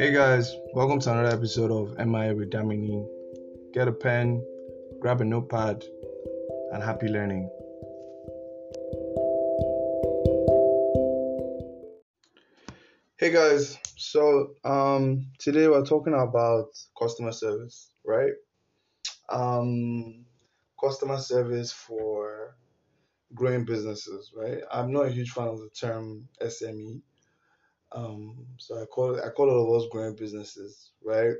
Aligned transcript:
Hey 0.00 0.12
guys, 0.14 0.56
welcome 0.72 0.98
to 1.00 1.12
another 1.12 1.36
episode 1.36 1.70
of 1.70 1.98
MIA 1.98 2.34
with 2.34 2.50
Damini. 2.50 3.06
Get 3.74 3.86
a 3.86 3.92
pen, 3.92 4.42
grab 4.98 5.20
a 5.20 5.26
notepad, 5.26 5.84
and 6.72 6.82
happy 6.82 7.08
learning. 7.08 7.50
Hey 13.18 13.30
guys, 13.30 13.76
so 13.98 14.54
um 14.64 15.26
today 15.38 15.68
we're 15.68 15.84
talking 15.84 16.14
about 16.14 16.68
customer 16.98 17.32
service, 17.32 17.92
right? 18.02 18.32
Um 19.28 20.24
customer 20.82 21.18
service 21.18 21.72
for 21.72 22.56
growing 23.34 23.66
businesses, 23.66 24.32
right? 24.34 24.62
I'm 24.72 24.92
not 24.94 25.08
a 25.08 25.10
huge 25.10 25.32
fan 25.32 25.48
of 25.48 25.58
the 25.58 25.68
term 25.78 26.26
SME. 26.40 27.02
Um, 27.92 28.46
so 28.58 28.80
I 28.80 28.84
call 28.86 29.20
I 29.20 29.30
call 29.30 29.50
all 29.50 29.76
of 29.76 29.82
us 29.82 29.88
growing 29.90 30.14
businesses, 30.16 30.90
right? 31.02 31.34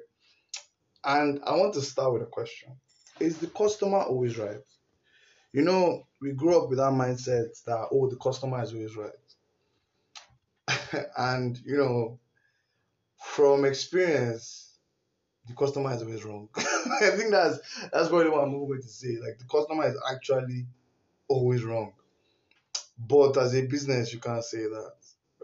And 1.04 1.40
I 1.46 1.56
want 1.56 1.74
to 1.74 1.82
start 1.82 2.12
with 2.12 2.22
a 2.22 2.26
question: 2.26 2.70
Is 3.20 3.38
the 3.38 3.46
customer 3.48 3.98
always 3.98 4.38
right? 4.38 4.60
You 5.52 5.62
know, 5.62 6.06
we 6.20 6.32
grew 6.32 6.60
up 6.60 6.68
with 6.68 6.78
that 6.78 6.92
mindset 6.92 7.62
that 7.64 7.88
oh, 7.92 8.08
the 8.08 8.16
customer 8.16 8.62
is 8.62 8.72
always 8.72 8.96
right, 8.96 9.12
and 11.16 11.58
you 11.64 11.76
know, 11.76 12.18
from 13.24 13.64
experience, 13.64 14.78
the 15.48 15.54
customer 15.54 15.94
is 15.94 16.02
always 16.02 16.24
wrong. 16.24 16.48
I 16.56 17.10
think 17.10 17.30
that's 17.30 17.58
that's 17.92 18.08
probably 18.08 18.30
what 18.30 18.44
I'm 18.44 18.66
going 18.66 18.82
to 18.82 18.88
say. 18.88 19.16
Like 19.20 19.38
the 19.38 19.46
customer 19.50 19.88
is 19.88 19.96
actually 20.12 20.66
always 21.28 21.64
wrong, 21.64 21.92
but 22.98 23.36
as 23.38 23.54
a 23.54 23.66
business, 23.66 24.12
you 24.12 24.20
can't 24.20 24.44
say 24.44 24.62
that, 24.64 24.92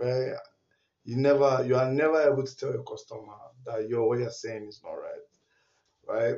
right? 0.00 0.36
You 1.06 1.16
never 1.16 1.64
you 1.66 1.76
are 1.76 1.90
never 1.90 2.20
able 2.30 2.44
to 2.44 2.56
tell 2.56 2.72
your 2.72 2.82
customer 2.82 3.32
that 3.64 3.88
your 3.88 4.08
what 4.08 4.18
you're 4.18 4.30
saying 4.30 4.66
is 4.68 4.80
not 4.84 4.92
right 4.92 5.22
right? 6.06 6.36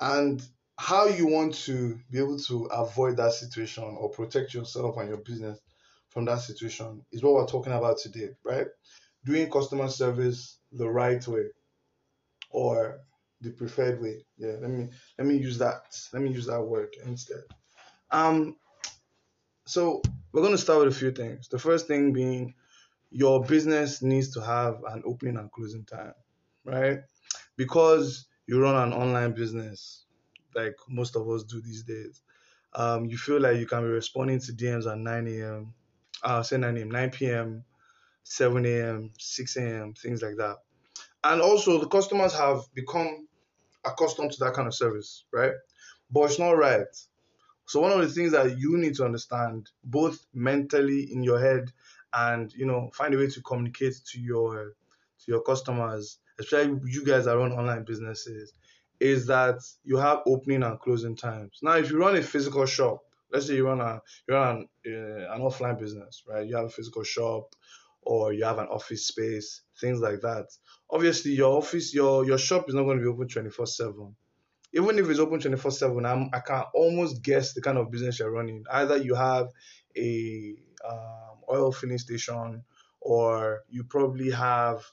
And 0.00 0.42
how 0.78 1.06
you 1.06 1.26
want 1.26 1.54
to 1.54 1.98
be 2.10 2.18
able 2.18 2.38
to 2.38 2.66
avoid 2.66 3.16
that 3.16 3.32
situation 3.32 3.84
or 3.84 4.10
protect 4.10 4.54
yourself 4.54 4.96
and 4.98 5.08
your 5.08 5.18
business 5.18 5.58
from 6.08 6.24
that 6.26 6.40
situation 6.40 7.04
is 7.12 7.22
what 7.22 7.34
we're 7.34 7.46
talking 7.46 7.72
about 7.72 7.98
today 7.98 8.30
right? 8.44 8.68
Doing 9.24 9.50
customer 9.50 9.88
service 9.88 10.58
the 10.72 10.88
right 10.88 11.26
way 11.26 11.46
or 12.50 13.00
the 13.40 13.50
preferred 13.50 14.00
way. 14.00 14.24
Yeah 14.38 14.56
let 14.60 14.70
me 14.70 14.88
let 15.18 15.26
me 15.26 15.36
use 15.36 15.58
that 15.58 15.82
let 16.12 16.22
me 16.22 16.30
use 16.30 16.46
that 16.46 16.62
word 16.62 16.94
instead. 17.04 17.42
Um 18.12 18.56
so 19.66 20.00
we're 20.32 20.42
going 20.42 20.52
to 20.54 20.58
start 20.58 20.84
with 20.84 20.94
a 20.94 20.98
few 20.98 21.10
things. 21.10 21.48
The 21.48 21.58
first 21.58 21.88
thing 21.88 22.12
being 22.12 22.54
your 23.10 23.44
business 23.44 24.02
needs 24.02 24.34
to 24.34 24.40
have 24.40 24.82
an 24.88 25.02
opening 25.06 25.36
and 25.36 25.50
closing 25.52 25.84
time, 25.84 26.14
right? 26.64 27.00
Because 27.56 28.26
you 28.46 28.60
run 28.60 28.76
an 28.88 28.92
online 28.92 29.32
business, 29.34 30.06
like 30.54 30.74
most 30.88 31.16
of 31.16 31.28
us 31.28 31.44
do 31.44 31.60
these 31.60 31.84
days. 31.84 32.22
Um, 32.74 33.06
you 33.06 33.16
feel 33.16 33.40
like 33.40 33.58
you 33.58 33.66
can 33.66 33.82
be 33.82 33.88
responding 33.88 34.40
to 34.40 34.52
DMs 34.52 34.90
at 34.90 34.98
9 34.98 35.28
a.m. 35.28 35.74
Uh, 36.22 36.42
say 36.42 36.58
9 36.58 36.76
a.m., 36.76 36.90
9 36.90 37.10
p.m., 37.10 37.64
7 38.24 38.66
a.m., 38.66 39.12
6 39.18 39.56
a.m., 39.56 39.94
things 39.94 40.22
like 40.22 40.36
that. 40.36 40.56
And 41.24 41.40
also, 41.42 41.78
the 41.78 41.88
customers 41.88 42.34
have 42.34 42.62
become 42.74 43.28
accustomed 43.84 44.32
to 44.32 44.44
that 44.44 44.54
kind 44.54 44.68
of 44.68 44.74
service, 44.74 45.24
right? 45.32 45.52
But 46.10 46.24
it's 46.30 46.38
not 46.38 46.52
right. 46.52 46.86
So, 47.66 47.80
one 47.80 47.92
of 47.92 48.00
the 48.00 48.08
things 48.08 48.32
that 48.32 48.58
you 48.58 48.78
need 48.78 48.94
to 48.96 49.04
understand, 49.04 49.70
both 49.84 50.24
mentally 50.34 51.12
in 51.12 51.22
your 51.22 51.40
head 51.40 51.72
and 52.16 52.52
you 52.54 52.66
know 52.66 52.90
find 52.94 53.14
a 53.14 53.18
way 53.18 53.28
to 53.28 53.42
communicate 53.42 53.94
to 54.12 54.20
your 54.20 54.74
to 55.18 55.32
your 55.32 55.42
customers, 55.42 56.18
especially 56.38 56.78
you 56.86 57.04
guys 57.04 57.26
that 57.26 57.36
run 57.36 57.52
online 57.52 57.84
businesses, 57.84 58.52
is 59.00 59.26
that 59.26 59.60
you 59.84 59.96
have 59.96 60.22
opening 60.26 60.62
and 60.62 60.80
closing 60.80 61.16
times. 61.16 61.58
Now, 61.62 61.76
if 61.76 61.90
you 61.90 61.98
run 61.98 62.16
a 62.16 62.22
physical 62.22 62.66
shop, 62.66 63.00
let's 63.32 63.46
say 63.46 63.56
you 63.56 63.66
run 63.66 63.80
a 63.80 64.00
you 64.28 64.34
run 64.34 64.66
an, 64.84 64.94
uh, 64.94 65.34
an 65.34 65.40
offline 65.42 65.78
business, 65.78 66.24
right? 66.28 66.46
You 66.46 66.56
have 66.56 66.66
a 66.66 66.70
physical 66.70 67.02
shop, 67.02 67.54
or 68.02 68.32
you 68.32 68.44
have 68.44 68.58
an 68.58 68.68
office 68.68 69.06
space, 69.06 69.62
things 69.80 70.00
like 70.00 70.20
that. 70.22 70.46
Obviously, 70.90 71.32
your 71.32 71.56
office, 71.58 71.94
your 71.94 72.24
your 72.24 72.38
shop 72.38 72.68
is 72.68 72.74
not 72.74 72.84
going 72.84 72.98
to 72.98 73.02
be 73.02 73.08
open 73.08 73.28
twenty 73.28 73.50
four 73.50 73.66
seven. 73.66 74.14
Even 74.72 74.98
if 74.98 75.08
it's 75.08 75.20
open 75.20 75.40
twenty 75.40 75.56
four 75.56 75.70
seven, 75.70 76.06
I 76.06 76.40
can 76.40 76.64
almost 76.74 77.22
guess 77.22 77.52
the 77.52 77.62
kind 77.62 77.78
of 77.78 77.90
business 77.90 78.18
you're 78.18 78.30
running. 78.30 78.64
Either 78.70 78.96
you 78.96 79.14
have 79.14 79.48
a 79.96 80.54
um, 80.88 81.35
oil 81.50 81.72
filling 81.72 81.98
station, 81.98 82.62
or 83.00 83.62
you 83.68 83.84
probably 83.84 84.30
have 84.30 84.84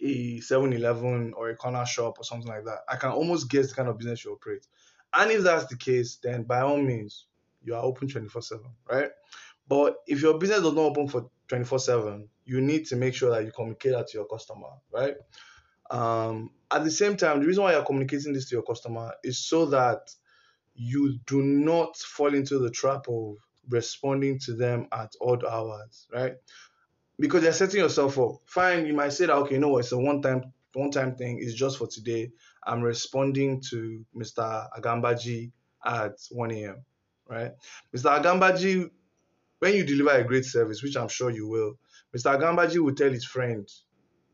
a 0.00 0.38
7-Eleven 0.38 1.34
or 1.36 1.50
a 1.50 1.56
corner 1.56 1.84
shop 1.84 2.18
or 2.18 2.24
something 2.24 2.48
like 2.48 2.64
that. 2.64 2.80
I 2.88 2.96
can 2.96 3.10
almost 3.10 3.50
guess 3.50 3.68
the 3.68 3.74
kind 3.74 3.88
of 3.88 3.98
business 3.98 4.24
you 4.24 4.32
operate. 4.32 4.66
And 5.12 5.30
if 5.30 5.42
that's 5.42 5.66
the 5.66 5.76
case, 5.76 6.18
then 6.22 6.44
by 6.44 6.60
all 6.60 6.80
means, 6.80 7.26
you 7.62 7.74
are 7.74 7.82
open 7.82 8.08
24/7, 8.08 8.60
right? 8.88 9.10
But 9.66 9.96
if 10.06 10.22
your 10.22 10.38
business 10.38 10.62
does 10.62 10.72
not 10.72 10.82
open 10.82 11.08
for 11.08 11.30
24/7, 11.48 12.28
you 12.44 12.60
need 12.60 12.86
to 12.86 12.96
make 12.96 13.14
sure 13.14 13.30
that 13.30 13.44
you 13.44 13.52
communicate 13.52 13.92
that 13.92 14.08
to 14.08 14.18
your 14.18 14.26
customer, 14.26 14.68
right? 14.92 15.16
Um, 15.90 16.50
at 16.70 16.84
the 16.84 16.90
same 16.90 17.16
time, 17.16 17.40
the 17.40 17.46
reason 17.46 17.64
why 17.64 17.72
you're 17.72 17.84
communicating 17.84 18.32
this 18.32 18.48
to 18.48 18.56
your 18.56 18.62
customer 18.62 19.14
is 19.24 19.38
so 19.38 19.66
that 19.66 20.14
you 20.74 21.18
do 21.26 21.42
not 21.42 21.96
fall 21.96 22.34
into 22.34 22.58
the 22.58 22.70
trap 22.70 23.08
of 23.08 23.36
responding 23.68 24.38
to 24.40 24.54
them 24.54 24.88
at 24.92 25.12
odd 25.20 25.44
hours, 25.44 26.06
right? 26.12 26.34
Because 27.18 27.42
you're 27.42 27.52
setting 27.52 27.80
yourself 27.80 28.18
up. 28.18 28.36
Fine, 28.46 28.86
you 28.86 28.94
might 28.94 29.12
say 29.12 29.26
that 29.26 29.34
okay, 29.36 29.58
no, 29.58 29.78
it's 29.78 29.92
a 29.92 29.98
one 29.98 30.22
time 30.22 30.52
one 30.74 30.90
time 30.90 31.16
thing, 31.16 31.38
it's 31.40 31.54
just 31.54 31.78
for 31.78 31.86
today. 31.86 32.30
I'm 32.66 32.82
responding 32.82 33.60
to 33.70 34.04
Mr. 34.16 34.68
Agambaji 34.78 35.50
at 35.84 36.18
1 36.30 36.50
a.m. 36.52 36.84
Right? 37.28 37.52
Mr. 37.94 38.20
Agambaji, 38.22 38.90
when 39.58 39.74
you 39.74 39.84
deliver 39.84 40.10
a 40.10 40.24
great 40.24 40.44
service, 40.44 40.82
which 40.82 40.96
I'm 40.96 41.08
sure 41.08 41.30
you 41.30 41.48
will, 41.48 41.78
Mr. 42.16 42.38
Agambaji 42.38 42.78
will 42.78 42.94
tell 42.94 43.10
his 43.10 43.24
friend, 43.24 43.68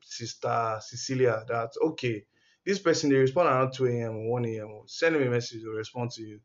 Sister 0.03 0.79
Cecilia, 0.81 1.45
that 1.49 1.71
okay, 1.83 2.25
this 2.67 2.79
person 2.79 3.11
they 3.11 3.17
respond 3.17 3.49
around 3.49 3.73
2 3.73 3.87
a.m. 3.87 4.17
or 4.17 4.31
1 4.33 4.45
a.m. 4.47 4.83
Send 4.87 5.17
him 5.17 5.23
a 5.23 5.31
message, 5.31 5.63
or 5.65 5.77
respond 5.77 6.11
to 6.13 6.23
you. 6.23 6.41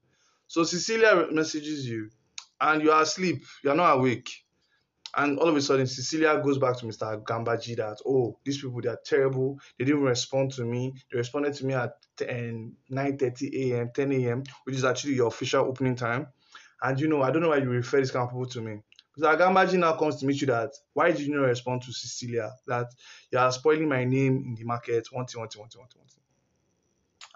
So 0.48 0.64
Cecilia 0.64 1.28
messages 1.32 1.88
you 1.88 2.10
and 2.62 2.82
you 2.82 2.92
are 2.92 3.02
asleep, 3.02 3.44
you 3.64 3.72
are 3.72 3.76
not 3.76 3.98
awake. 3.98 4.30
And 5.18 5.40
all 5.40 5.50
of 5.50 5.56
a 5.56 5.62
sudden, 5.62 5.88
Cecilia 5.88 6.40
goes 6.40 6.60
back 6.60 6.78
to 6.78 6.86
Mr. 6.86 7.22
Gambaji 7.24 7.78
that, 7.78 7.98
oh, 8.06 8.38
these 8.46 8.62
people, 8.62 8.80
they 8.80 8.90
are 8.90 9.00
terrible. 9.04 9.60
They 9.78 9.86
didn't 9.86 10.04
respond 10.04 10.52
to 10.54 10.64
me. 10.64 10.94
They 11.12 11.18
responded 11.18 11.56
to 11.56 11.66
me 11.66 11.74
at 11.74 11.94
10, 12.18 12.74
9.30 12.92 13.72
a.m., 13.72 13.90
10 13.94 14.12
a.m., 14.12 14.44
which 14.66 14.76
is 14.76 14.86
actually 14.86 15.16
your 15.16 15.28
official 15.28 15.66
opening 15.66 15.96
time. 15.96 16.28
And, 16.84 17.00
you 17.00 17.08
know, 17.08 17.24
I 17.24 17.32
don't 17.32 17.42
know 17.42 17.50
why 17.50 17.58
you 17.58 17.70
refer 17.70 18.00
this 18.00 18.12
kind 18.12 18.24
of 18.24 18.30
people 18.30 18.46
to 18.46 18.62
me. 18.62 18.82
Mr. 19.20 19.38
Gambaji 19.38 19.80
now 19.80 19.94
comes 19.94 20.18
to 20.18 20.28
meet 20.28 20.42
you 20.42 20.48
that, 20.48 20.72
why 20.94 21.12
did 21.12 21.22
you 21.22 21.36
not 21.36 21.48
respond 21.48 21.82
to 21.82 21.92
Cecilia? 21.92 22.52
That 22.68 22.88
you 23.32 23.40
are 23.40 23.52
spoiling 23.52 23.90
my 23.90 24.04
name 24.04 24.44
in 24.46 24.56
the 24.56 24.64
market, 24.64 25.08
one 25.12 25.26
thing, 25.26 25.40
one 25.40 25.50
thing, 25.50 25.60
one 25.60 25.70
thing, 25.70 25.80
one 25.80 25.90
thing. 25.90 26.22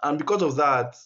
And 0.02 0.16
because 0.16 0.42
of 0.42 0.56
that, 0.56 0.96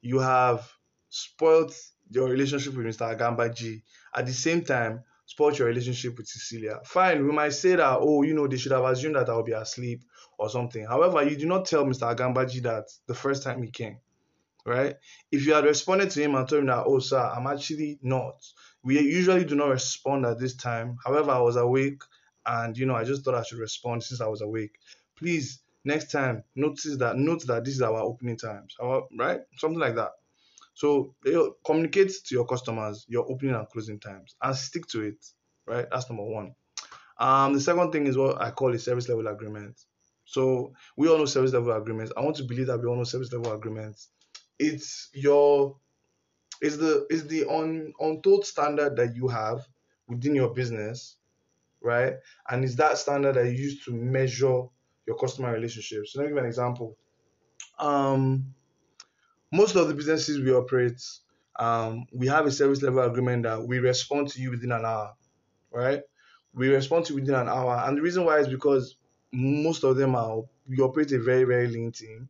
you 0.00 0.18
have 0.20 0.66
spoiled 1.10 1.74
your 2.10 2.28
relationship 2.28 2.74
with 2.74 2.86
Mr. 2.86 3.16
Agambaji. 3.16 3.82
At 4.14 4.26
the 4.26 4.32
same 4.32 4.62
time, 4.62 5.02
spoil 5.26 5.52
your 5.54 5.68
relationship 5.68 6.16
with 6.16 6.28
Cecilia. 6.28 6.80
Fine, 6.84 7.24
we 7.26 7.32
might 7.32 7.52
say 7.52 7.76
that, 7.76 7.98
oh, 8.00 8.22
you 8.22 8.34
know, 8.34 8.46
they 8.46 8.56
should 8.56 8.72
have 8.72 8.84
assumed 8.84 9.16
that 9.16 9.28
I'll 9.28 9.42
be 9.42 9.52
asleep 9.52 10.02
or 10.38 10.48
something. 10.48 10.86
However, 10.86 11.22
you 11.24 11.36
do 11.36 11.46
not 11.46 11.66
tell 11.66 11.84
Mr. 11.84 12.14
Agambaji 12.14 12.62
that 12.62 12.84
the 13.06 13.14
first 13.14 13.42
time 13.42 13.62
he 13.62 13.70
came, 13.70 13.98
right? 14.64 14.96
If 15.32 15.46
you 15.46 15.54
had 15.54 15.64
responded 15.64 16.10
to 16.10 16.22
him 16.22 16.34
and 16.34 16.48
told 16.48 16.60
him 16.60 16.66
that, 16.68 16.84
oh, 16.86 16.98
sir, 17.00 17.18
I'm 17.18 17.46
actually 17.46 17.98
not. 18.02 18.44
We 18.84 19.00
usually 19.00 19.44
do 19.44 19.56
not 19.56 19.70
respond 19.70 20.24
at 20.26 20.38
this 20.38 20.54
time. 20.54 20.98
However, 21.04 21.32
I 21.32 21.40
was 21.40 21.56
awake 21.56 22.02
and, 22.44 22.76
you 22.78 22.86
know, 22.86 22.94
I 22.94 23.04
just 23.04 23.24
thought 23.24 23.34
I 23.34 23.42
should 23.42 23.58
respond 23.58 24.04
since 24.04 24.20
I 24.20 24.28
was 24.28 24.42
awake. 24.42 24.78
Please, 25.16 25.60
next 25.84 26.12
time, 26.12 26.44
notice 26.54 26.96
that, 26.98 27.16
note 27.16 27.46
that 27.46 27.64
this 27.64 27.74
is 27.74 27.82
our 27.82 27.98
opening 27.98 28.36
times, 28.36 28.76
right? 29.18 29.40
Something 29.56 29.80
like 29.80 29.96
that. 29.96 30.12
So 30.76 31.14
communicate 31.64 32.12
to 32.26 32.34
your 32.34 32.44
customers 32.44 33.06
your 33.08 33.24
opening 33.30 33.54
and 33.54 33.66
closing 33.68 33.98
times 33.98 34.36
and 34.42 34.54
stick 34.54 34.86
to 34.88 35.02
it. 35.04 35.26
Right, 35.66 35.86
that's 35.90 36.08
number 36.10 36.24
one. 36.24 36.54
Um, 37.18 37.54
the 37.54 37.60
second 37.60 37.92
thing 37.92 38.06
is 38.06 38.18
what 38.18 38.40
I 38.40 38.50
call 38.50 38.74
a 38.74 38.78
service 38.78 39.08
level 39.08 39.26
agreement. 39.26 39.80
So 40.26 40.74
we 40.96 41.08
all 41.08 41.16
know 41.16 41.24
service 41.24 41.54
level 41.54 41.72
agreements. 41.72 42.12
I 42.14 42.20
want 42.20 42.36
to 42.36 42.44
believe 42.44 42.66
that 42.66 42.78
we 42.78 42.86
all 42.86 42.96
know 42.96 43.04
service 43.04 43.32
level 43.32 43.52
agreements. 43.52 44.10
It's 44.58 45.08
your 45.14 45.76
it's 46.60 46.76
the 46.76 47.06
it's 47.08 47.22
the 47.22 47.48
un, 47.48 47.94
untold 47.98 48.44
standard 48.44 48.96
that 48.96 49.16
you 49.16 49.28
have 49.28 49.66
within 50.08 50.34
your 50.34 50.52
business, 50.52 51.16
right? 51.80 52.14
And 52.50 52.62
it's 52.64 52.74
that 52.76 52.98
standard 52.98 53.36
that 53.36 53.46
you 53.46 53.52
use 53.52 53.82
to 53.86 53.92
measure 53.92 54.64
your 55.06 55.16
customer 55.18 55.52
relationships. 55.52 56.12
So 56.12 56.20
let 56.20 56.26
me 56.26 56.34
give 56.34 56.44
an 56.44 56.46
example. 56.46 56.98
Um, 57.78 58.54
most 59.56 59.76
of 59.76 59.88
the 59.88 59.94
businesses 59.94 60.40
we 60.40 60.52
operate, 60.52 61.02
um, 61.58 62.06
we 62.12 62.26
have 62.28 62.46
a 62.46 62.50
service 62.52 62.82
level 62.82 63.00
agreement 63.02 63.44
that 63.44 63.62
we 63.66 63.78
respond 63.78 64.28
to 64.28 64.40
you 64.40 64.50
within 64.50 64.72
an 64.72 64.84
hour, 64.84 65.14
right? 65.70 66.02
We 66.54 66.68
respond 66.68 67.06
to 67.06 67.14
you 67.14 67.20
within 67.20 67.34
an 67.34 67.48
hour, 67.48 67.82
and 67.86 67.96
the 67.96 68.02
reason 68.02 68.24
why 68.24 68.38
is 68.38 68.48
because 68.48 68.96
most 69.32 69.84
of 69.84 69.96
them 69.96 70.14
are 70.14 70.42
we 70.68 70.78
operate 70.78 71.12
a 71.12 71.18
very 71.20 71.44
very 71.44 71.68
lean 71.68 71.92
team, 71.92 72.28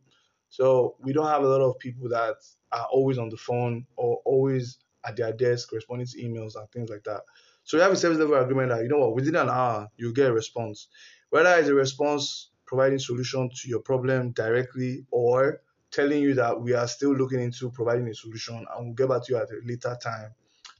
so 0.49 0.95
we 0.99 1.13
don't 1.13 1.27
have 1.27 1.43
a 1.43 1.47
lot 1.47 1.61
of 1.61 1.79
people 1.79 2.09
that 2.09 2.35
are 2.71 2.87
always 2.91 3.17
on 3.17 3.29
the 3.29 3.37
phone 3.37 3.85
or 3.95 4.21
always 4.25 4.79
at 5.05 5.15
their 5.15 5.31
desk 5.33 5.71
responding 5.71 6.07
to 6.07 6.17
emails 6.21 6.55
and 6.55 6.69
things 6.71 6.89
like 6.89 7.03
that. 7.03 7.21
So 7.63 7.77
we 7.77 7.81
have 7.83 7.91
a 7.91 7.95
service 7.95 8.17
level 8.17 8.35
agreement 8.35 8.69
that 8.69 8.81
you 8.81 8.89
know 8.89 8.99
what 8.99 9.15
within 9.15 9.35
an 9.35 9.49
hour 9.49 9.89
you 9.97 10.13
get 10.13 10.27
a 10.27 10.33
response, 10.33 10.87
whether 11.29 11.57
it's 11.57 11.69
a 11.69 11.73
response 11.73 12.51
providing 12.65 12.99
solution 12.99 13.49
to 13.49 13.69
your 13.69 13.79
problem 13.79 14.31
directly 14.31 15.05
or 15.11 15.61
telling 15.97 16.21
you 16.21 16.35
that 16.35 16.61
we 16.61 16.73
are 16.73 16.87
still 16.87 17.15
looking 17.15 17.41
into 17.41 17.71
providing 17.71 18.07
a 18.07 18.13
solution 18.13 18.55
and 18.55 18.85
we'll 18.85 18.93
get 18.93 19.09
back 19.09 19.25
to 19.25 19.33
you 19.33 19.39
at 19.39 19.49
a 19.49 19.59
later 19.65 19.97
time, 20.01 20.31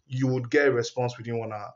you 0.06 0.28
would 0.28 0.48
get 0.52 0.68
a 0.68 0.72
response 0.72 1.18
within 1.18 1.40
one 1.40 1.52
hour. 1.52 1.74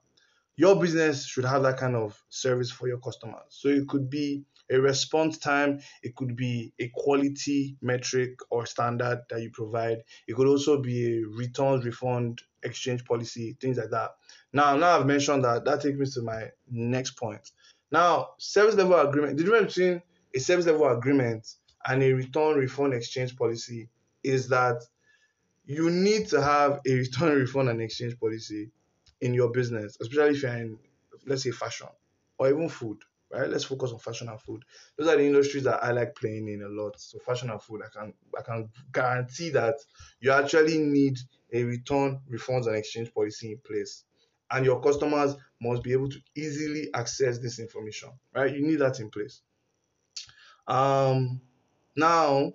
Your 0.57 0.79
business 0.79 1.25
should 1.25 1.45
have 1.45 1.63
that 1.63 1.77
kind 1.77 1.95
of 1.95 2.23
service 2.29 2.69
for 2.69 2.87
your 2.87 2.99
customers. 2.99 3.41
So 3.49 3.69
it 3.69 3.87
could 3.87 4.11
be 4.11 4.43
a 4.69 4.79
response 4.79 5.39
time, 5.39 5.79
it 6.03 6.15
could 6.15 6.35
be 6.35 6.71
a 6.79 6.91
quality 6.93 7.77
metric 7.81 8.37
or 8.51 8.67
standard 8.67 9.23
that 9.31 9.41
you 9.41 9.49
provide. 9.49 10.03
It 10.27 10.35
could 10.35 10.47
also 10.47 10.79
be 10.79 11.17
a 11.17 11.27
return, 11.27 11.79
refund, 11.79 12.43
exchange 12.61 13.03
policy, 13.05 13.57
things 13.59 13.77
like 13.77 13.89
that. 13.89 14.11
Now, 14.53 14.77
now 14.77 14.99
I've 14.99 15.07
mentioned 15.07 15.43
that, 15.45 15.65
that 15.65 15.81
takes 15.81 15.97
me 15.97 16.05
to 16.05 16.21
my 16.21 16.51
next 16.69 17.17
point. 17.17 17.49
Now, 17.91 18.35
service 18.37 18.75
level 18.75 18.99
agreement, 18.99 19.37
the 19.37 19.45
difference 19.45 19.73
between 19.73 20.03
a 20.35 20.39
service 20.39 20.67
level 20.67 20.87
agreement 20.95 21.47
and 21.85 22.03
a 22.03 22.13
return, 22.13 22.57
refund, 22.57 22.93
exchange 22.93 23.35
policy 23.35 23.89
is 24.23 24.49
that 24.49 24.81
you 25.65 25.89
need 25.89 26.27
to 26.29 26.41
have 26.41 26.81
a 26.87 26.93
return, 26.93 27.37
refund, 27.39 27.69
and 27.69 27.81
exchange 27.81 28.19
policy 28.19 28.71
in 29.21 29.33
your 29.33 29.51
business, 29.51 29.97
especially 30.01 30.35
if 30.35 30.43
you're 30.43 30.53
in, 30.53 30.79
let's 31.25 31.43
say, 31.43 31.51
fashion 31.51 31.87
or 32.37 32.49
even 32.49 32.69
food 32.69 32.99
right? 33.33 33.49
Let's 33.49 33.63
focus 33.63 33.91
on 33.93 33.99
fashion 33.99 34.27
and 34.27 34.41
food. 34.41 34.65
Those 34.97 35.07
are 35.07 35.15
the 35.15 35.25
industries 35.25 35.63
that 35.63 35.81
I 35.81 35.91
like 35.91 36.15
playing 36.15 36.49
in 36.49 36.63
a 36.63 36.67
lot. 36.67 36.99
So 36.99 37.17
fashion 37.19 37.49
and 37.49 37.61
food, 37.61 37.81
I 37.81 37.87
can 37.87 38.13
I 38.37 38.41
can 38.41 38.69
guarantee 38.91 39.51
that 39.51 39.75
you 40.19 40.31
actually 40.31 40.79
need 40.79 41.17
a 41.53 41.63
return, 41.63 42.19
refunds, 42.29 42.67
and 42.67 42.75
exchange 42.75 43.13
policy 43.13 43.53
in 43.53 43.59
place. 43.59 44.03
And 44.49 44.65
your 44.65 44.81
customers 44.81 45.35
must 45.61 45.81
be 45.81 45.93
able 45.93 46.09
to 46.09 46.19
easily 46.35 46.89
access 46.93 47.39
this 47.39 47.57
information, 47.59 48.09
right? 48.35 48.53
You 48.53 48.67
need 48.67 48.79
that 48.79 48.99
in 48.99 49.09
place. 49.09 49.43
Um, 50.67 51.41
now, 51.95 52.53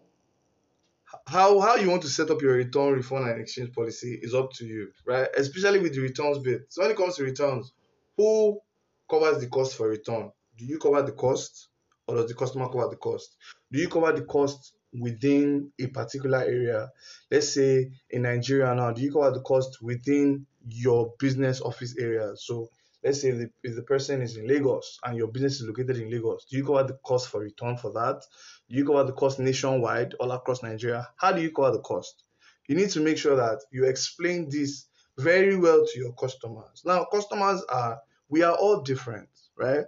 how 1.27 1.61
how 1.61 1.77
you 1.77 1.91
want 1.91 2.03
to 2.03 2.09
set 2.09 2.31
up 2.31 2.43
your 2.43 2.55
return, 2.55 2.93
refund, 2.93 3.29
and 3.29 3.41
exchange 3.41 3.73
policy 3.73 4.19
is 4.23 4.35
up 4.35 4.53
to 4.55 4.67
you, 4.67 4.91
right? 5.07 5.29
Especially 5.37 5.79
with 5.79 5.95
the 5.95 6.01
returns 6.01 6.39
bit. 6.39 6.67
So 6.69 6.83
when 6.83 6.91
it 6.91 6.97
comes 6.97 7.17
to 7.17 7.25
returns, 7.25 7.73
who 8.17 8.61
covers 9.09 9.41
the 9.41 9.49
cost 9.49 9.77
for 9.77 9.89
return? 9.89 10.31
do 10.57 10.65
you 10.65 10.79
cover 10.79 11.03
the 11.03 11.13
cost 11.13 11.69
or 12.07 12.17
does 12.17 12.29
the 12.29 12.35
customer 12.35 12.69
cover 12.69 12.89
the 12.89 12.97
cost? 12.97 13.37
Do 13.73 13.79
you 13.81 13.89
cover 13.89 14.13
the 14.13 14.25
cost 14.25 14.75
within 14.93 15.73
a 15.79 15.87
particular 15.89 16.39
area? 16.39 16.91
Let's 17.31 17.53
say 17.53 17.91
in 18.11 18.23
Nigeria 18.23 18.75
now, 18.75 18.93
do 18.93 19.03
you 19.03 19.13
cover 19.13 19.31
the 19.31 19.41
cost 19.41 19.83
within 19.83 20.47
your 20.69 21.15
business 21.19 21.61
office 21.61 21.97
area? 21.99 22.33
So 22.37 22.71
let's 23.05 23.21
say 23.21 23.49
if 23.63 23.77
the 23.77 23.83
person 23.83 24.23
is 24.23 24.37
in 24.37 24.47
Lagos 24.47 24.99
and 25.05 25.17
your 25.17 25.29
business 25.29 25.61
is 25.61 25.67
located 25.67 25.99
in 25.99 26.11
Lagos, 26.11 26.47
do 26.51 26.57
you 26.57 26.65
cover 26.65 26.85
the 26.85 26.99
cost 27.05 27.29
for 27.29 27.41
return 27.41 27.77
for 27.77 27.93
that? 27.93 28.23
Do 28.69 28.77
you 28.77 28.85
cover 28.85 29.05
the 29.05 29.13
cost 29.13 29.39
nationwide 29.39 30.15
all 30.15 30.33
across 30.33 30.63
Nigeria? 30.63 31.09
How 31.17 31.33
do 31.33 31.41
you 31.41 31.51
cover 31.53 31.73
the 31.73 31.81
cost? 31.81 32.25
You 32.69 32.77
need 32.77 32.91
to 32.91 33.01
make 33.01 33.19
sure 33.19 33.37
that 33.37 33.61
you 33.71 33.85
explain 33.85 34.49
this 34.51 34.87
very 35.19 35.57
well 35.57 35.87
to 35.87 35.99
your 35.99 36.13
customers. 36.15 36.83
Now, 36.85 37.05
customers 37.05 37.63
are, 37.69 38.01
we 38.29 38.43
are 38.43 38.55
all 38.55 38.83
different, 38.83 39.29
right? 39.57 39.85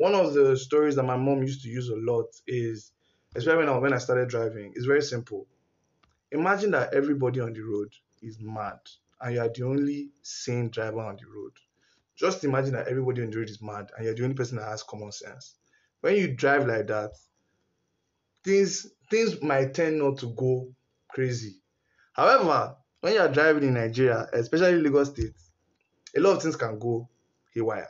one 0.00 0.14
of 0.14 0.32
the 0.32 0.56
stories 0.56 0.96
that 0.96 1.02
my 1.02 1.16
mom 1.18 1.42
used 1.42 1.62
to 1.62 1.68
use 1.68 1.90
a 1.90 1.94
lot 1.94 2.24
is, 2.46 2.90
especially 3.36 3.66
I, 3.66 3.76
when 3.76 3.92
I 3.92 3.98
started 3.98 4.30
driving, 4.30 4.72
it's 4.74 4.86
very 4.86 5.02
simple. 5.02 5.46
Imagine 6.32 6.70
that 6.70 6.94
everybody 6.94 7.38
on 7.40 7.52
the 7.52 7.60
road 7.60 7.92
is 8.22 8.38
mad 8.40 8.78
and 9.20 9.34
you 9.34 9.40
are 9.42 9.50
the 9.54 9.62
only 9.66 10.08
sane 10.22 10.70
driver 10.70 11.00
on 11.00 11.16
the 11.16 11.26
road. 11.26 11.52
Just 12.16 12.44
imagine 12.44 12.72
that 12.72 12.88
everybody 12.88 13.22
on 13.22 13.30
the 13.30 13.36
road 13.36 13.50
is 13.50 13.60
mad 13.60 13.90
and 13.94 14.06
you're 14.06 14.14
the 14.14 14.22
only 14.22 14.34
person 14.34 14.56
that 14.56 14.68
has 14.68 14.82
common 14.82 15.12
sense. 15.12 15.56
When 16.00 16.16
you 16.16 16.34
drive 16.34 16.66
like 16.66 16.86
that, 16.86 17.10
things 18.44 18.86
things 19.10 19.40
might 19.42 19.74
tend 19.74 19.98
not 19.98 20.18
to 20.18 20.26
go 20.34 20.68
crazy. 21.08 21.56
However, 22.12 22.76
when 23.00 23.14
you 23.14 23.20
are 23.20 23.28
driving 23.28 23.64
in 23.64 23.74
Nigeria, 23.74 24.28
especially 24.32 24.80
Lagos 24.80 25.10
State, 25.10 25.34
a 26.16 26.20
lot 26.20 26.36
of 26.36 26.42
things 26.42 26.56
can 26.56 26.78
go 26.78 27.08
haywire. 27.54 27.88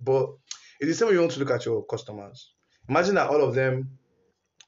But 0.00 0.30
it's 0.80 0.90
the 0.90 0.94
same 0.94 1.08
way 1.08 1.14
you 1.14 1.20
want 1.20 1.32
to 1.32 1.40
look 1.40 1.50
at 1.50 1.64
your 1.64 1.84
customers. 1.84 2.52
Imagine 2.88 3.16
that 3.16 3.28
all 3.30 3.42
of 3.42 3.54
them 3.54 3.98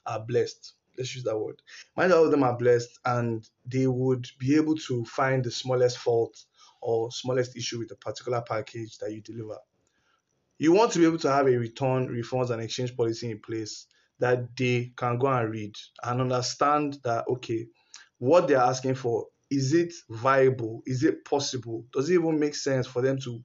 are 0.06 0.20
blessed. 0.20 0.74
Let's 0.96 1.14
use 1.14 1.24
that 1.24 1.38
word. 1.38 1.62
Imagine 1.96 2.16
all 2.16 2.24
of 2.24 2.30
them 2.30 2.42
are 2.42 2.56
blessed 2.56 2.98
and 3.04 3.48
they 3.64 3.86
would 3.86 4.28
be 4.38 4.56
able 4.56 4.76
to 4.76 5.04
find 5.04 5.44
the 5.44 5.50
smallest 5.50 5.98
fault 5.98 6.44
or 6.82 7.10
smallest 7.12 7.56
issue 7.56 7.78
with 7.78 7.90
a 7.92 7.96
particular 7.96 8.42
package 8.42 8.98
that 8.98 9.12
you 9.12 9.20
deliver. 9.20 9.58
You 10.58 10.72
want 10.72 10.92
to 10.92 10.98
be 10.98 11.06
able 11.06 11.18
to 11.18 11.30
have 11.32 11.46
a 11.46 11.56
return, 11.56 12.08
refunds, 12.08 12.50
and 12.50 12.60
exchange 12.62 12.96
policy 12.96 13.30
in 13.30 13.40
place 13.40 13.86
that 14.20 14.56
they 14.56 14.92
can 14.96 15.18
go 15.18 15.26
and 15.26 15.50
read 15.50 15.74
and 16.02 16.20
understand 16.20 16.98
that 17.04 17.26
okay, 17.28 17.66
what 18.18 18.48
they're 18.48 18.58
asking 18.58 18.94
for 18.94 19.26
is 19.50 19.74
it 19.74 19.92
viable? 20.08 20.82
Is 20.86 21.02
it 21.02 21.24
possible? 21.24 21.84
Does 21.92 22.08
it 22.08 22.14
even 22.14 22.38
make 22.38 22.54
sense 22.54 22.86
for 22.86 23.02
them 23.02 23.18
to 23.20 23.42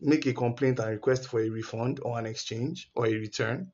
make 0.00 0.26
a 0.26 0.32
complaint 0.32 0.78
and 0.78 0.90
request 0.90 1.28
for 1.28 1.40
a 1.40 1.48
refund 1.48 2.00
or 2.02 2.18
an 2.18 2.26
exchange 2.26 2.90
or 2.94 3.06
a 3.06 3.12
return. 3.12 3.70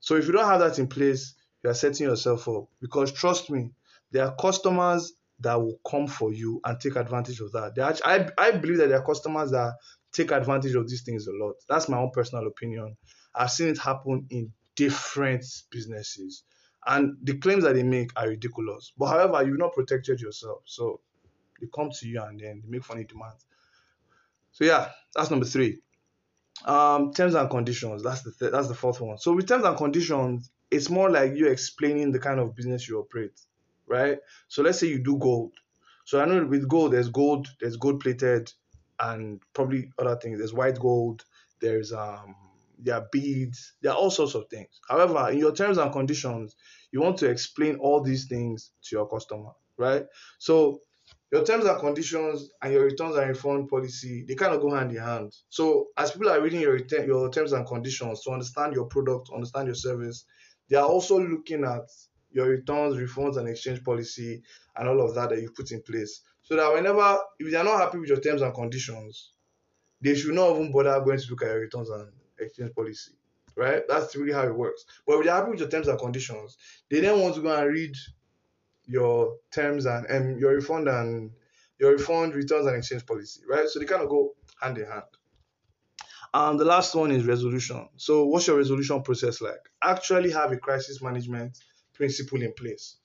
So 0.00 0.16
if 0.16 0.26
you 0.26 0.32
don't 0.32 0.48
have 0.48 0.60
that 0.60 0.78
in 0.78 0.86
place, 0.86 1.34
you 1.62 1.70
are 1.70 1.74
setting 1.74 2.06
yourself 2.06 2.48
up 2.48 2.66
because 2.80 3.12
trust 3.12 3.50
me, 3.50 3.70
there 4.10 4.24
are 4.26 4.34
customers 4.36 5.14
that 5.40 5.54
will 5.54 5.78
come 5.88 6.06
for 6.06 6.32
you 6.32 6.60
and 6.64 6.78
take 6.78 6.96
advantage 6.96 7.40
of 7.40 7.52
that. 7.52 7.76
Actually, 7.78 8.04
I, 8.04 8.30
I 8.38 8.50
believe 8.52 8.78
that 8.78 8.88
there 8.88 8.98
are 8.98 9.06
customers 9.06 9.50
that 9.50 9.74
take 10.12 10.30
advantage 10.30 10.74
of 10.74 10.88
these 10.88 11.02
things 11.02 11.26
a 11.26 11.32
lot. 11.32 11.54
That's 11.68 11.88
my 11.88 11.98
own 11.98 12.10
personal 12.12 12.46
opinion. 12.46 12.96
I've 13.34 13.50
seen 13.50 13.68
it 13.68 13.78
happen 13.78 14.26
in 14.30 14.52
different 14.76 15.44
businesses. 15.70 16.44
And 16.86 17.16
the 17.22 17.38
claims 17.38 17.64
that 17.64 17.74
they 17.74 17.82
make 17.82 18.10
are 18.16 18.28
ridiculous. 18.28 18.92
But 18.98 19.06
however, 19.06 19.42
you've 19.46 19.58
not 19.58 19.72
protected 19.72 20.20
yourself. 20.20 20.62
So 20.66 21.00
they 21.60 21.66
come 21.74 21.90
to 21.90 22.08
you 22.08 22.22
and 22.22 22.38
then 22.38 22.62
they 22.62 22.68
make 22.68 22.84
funny 22.84 23.04
demands. 23.04 23.44
So 24.52 24.64
yeah, 24.64 24.90
that's 25.14 25.30
number 25.30 25.46
three. 25.46 25.80
Um, 26.64 27.12
terms 27.12 27.34
and 27.34 27.50
conditions. 27.50 28.02
That's 28.02 28.22
the 28.22 28.32
th- 28.32 28.52
that's 28.52 28.68
the 28.68 28.74
fourth 28.74 29.00
one. 29.00 29.18
So 29.18 29.32
with 29.32 29.48
terms 29.48 29.64
and 29.64 29.76
conditions, 29.76 30.50
it's 30.70 30.88
more 30.90 31.10
like 31.10 31.34
you 31.34 31.48
explaining 31.48 32.12
the 32.12 32.18
kind 32.18 32.38
of 32.38 32.54
business 32.54 32.88
you 32.88 33.00
operate, 33.00 33.38
right? 33.86 34.18
So 34.48 34.62
let's 34.62 34.78
say 34.78 34.86
you 34.86 35.02
do 35.02 35.18
gold. 35.18 35.52
So 36.04 36.20
I 36.20 36.26
know 36.26 36.44
with 36.46 36.68
gold, 36.68 36.92
there's 36.92 37.08
gold, 37.08 37.48
there's 37.60 37.76
gold 37.76 38.00
plated, 38.00 38.52
and 39.00 39.40
probably 39.52 39.90
other 39.98 40.16
things. 40.16 40.38
There's 40.38 40.52
white 40.52 40.78
gold. 40.78 41.24
There's 41.60 41.92
um, 41.92 42.36
there 42.78 42.96
are 42.96 43.06
beads. 43.12 43.74
There 43.82 43.92
are 43.92 43.96
all 43.96 44.10
sorts 44.10 44.34
of 44.34 44.48
things. 44.48 44.80
However, 44.88 45.30
in 45.30 45.38
your 45.38 45.54
terms 45.54 45.78
and 45.78 45.92
conditions, 45.92 46.56
you 46.92 47.00
want 47.00 47.18
to 47.18 47.30
explain 47.30 47.76
all 47.76 48.00
these 48.02 48.26
things 48.26 48.72
to 48.84 48.96
your 48.96 49.08
customer, 49.08 49.50
right? 49.76 50.06
So 50.38 50.80
your 51.32 51.44
terms 51.44 51.64
and 51.64 51.80
conditions 51.80 52.50
and 52.62 52.72
your 52.72 52.84
returns 52.84 53.16
and 53.16 53.28
refund 53.28 53.68
policy 53.68 54.24
they 54.28 54.36
kind 54.36 54.54
of 54.54 54.60
go 54.60 54.70
hand 54.72 54.92
in 54.92 54.98
hand 54.98 55.32
so 55.48 55.88
as 55.96 56.12
people 56.12 56.28
are 56.28 56.40
reading 56.40 56.60
your 56.60 56.72
return, 56.72 57.06
your 57.06 57.28
terms 57.30 57.52
and 57.52 57.66
conditions 57.66 58.22
to 58.22 58.30
understand 58.30 58.72
your 58.72 58.84
product 58.86 59.30
understand 59.34 59.66
your 59.66 59.74
service 59.74 60.24
they 60.70 60.76
are 60.76 60.86
also 60.86 61.18
looking 61.18 61.64
at 61.64 61.90
your 62.30 62.46
returns 62.46 62.96
refunds 62.96 63.36
and 63.36 63.48
exchange 63.48 63.82
policy 63.82 64.42
and 64.76 64.88
all 64.88 65.00
of 65.00 65.14
that 65.14 65.30
that 65.30 65.40
you 65.42 65.50
put 65.56 65.72
in 65.72 65.82
place 65.82 66.22
so 66.42 66.54
that 66.56 66.72
whenever 66.72 67.18
if 67.40 67.50
they 67.50 67.56
are 67.56 67.64
not 67.64 67.80
happy 67.80 67.98
with 67.98 68.08
your 68.08 68.20
terms 68.20 68.40
and 68.42 68.54
conditions 68.54 69.32
they 70.00 70.14
should 70.14 70.34
not 70.34 70.54
even 70.54 70.70
bother 70.70 71.00
going 71.00 71.18
to 71.18 71.30
look 71.30 71.42
at 71.42 71.48
your 71.48 71.60
returns 71.60 71.90
and 71.90 72.12
exchange 72.38 72.72
policy 72.74 73.12
right 73.56 73.82
that's 73.88 74.16
really 74.16 74.32
how 74.32 74.42
it 74.42 74.54
works 74.54 74.84
but 75.06 75.22
they're 75.22 75.32
happy 75.32 75.50
with 75.50 75.60
your 75.60 75.68
terms 75.68 75.88
and 75.88 75.98
conditions 75.98 76.56
they 76.90 77.00
then 77.00 77.20
want 77.20 77.34
to 77.34 77.40
go 77.40 77.54
and 77.54 77.72
read 77.72 77.94
your 78.86 79.36
terms 79.50 79.86
and 79.86 80.06
um, 80.10 80.38
your 80.38 80.54
refund 80.54 80.88
and 80.88 81.30
your 81.78 81.92
refund 81.92 82.34
returns 82.34 82.66
and 82.66 82.76
exchange 82.76 83.06
policy, 83.06 83.42
right? 83.48 83.68
So 83.68 83.78
they 83.78 83.86
kind 83.86 84.02
of 84.02 84.08
go 84.08 84.34
hand 84.60 84.78
in 84.78 84.86
hand. 84.86 85.02
And 86.32 86.58
the 86.58 86.64
last 86.64 86.94
one 86.94 87.10
is 87.10 87.24
resolution. 87.24 87.88
So 87.96 88.26
what's 88.26 88.46
your 88.46 88.56
resolution 88.56 89.02
process 89.02 89.40
like? 89.40 89.60
Actually 89.82 90.32
have 90.32 90.52
a 90.52 90.56
crisis 90.56 91.00
management 91.00 91.58
principle 91.94 92.42
in 92.42 92.52
place. 92.54 92.96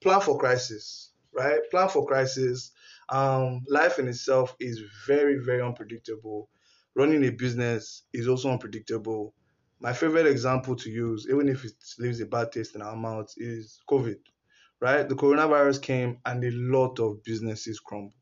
Plan 0.00 0.20
for 0.20 0.38
crisis, 0.38 1.10
right? 1.34 1.60
Plan 1.70 1.88
for 1.88 2.06
crisis. 2.06 2.72
Um, 3.08 3.62
life 3.68 3.98
in 3.98 4.08
itself 4.08 4.56
is 4.58 4.80
very, 5.06 5.36
very 5.36 5.60
unpredictable. 5.60 6.48
Running 6.94 7.24
a 7.24 7.30
business 7.30 8.04
is 8.12 8.28
also 8.28 8.50
unpredictable. 8.50 9.34
My 9.80 9.92
favorite 9.92 10.26
example 10.26 10.76
to 10.76 10.90
use, 10.90 11.26
even 11.28 11.48
if 11.48 11.64
it 11.64 11.74
leaves 11.98 12.20
a 12.20 12.26
bad 12.26 12.52
taste 12.52 12.74
in 12.74 12.82
our 12.82 12.96
mouths, 12.96 13.34
is 13.38 13.80
COVID 13.90 14.18
right? 14.82 15.08
The 15.08 15.14
coronavirus 15.14 15.80
came 15.80 16.18
and 16.26 16.42
a 16.44 16.50
lot 16.50 16.98
of 16.98 17.22
businesses 17.22 17.78
crumbled, 17.78 18.14